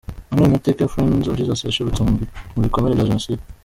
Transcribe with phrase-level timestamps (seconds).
[0.31, 2.01] Amwe mu mateka ya Friends of Jesus yashibutse
[2.53, 3.43] mu bikomere bya Jenoside.